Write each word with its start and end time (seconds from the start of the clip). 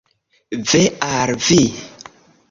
Ve 0.71 0.79
al 1.07 1.33
vi! 1.47 1.59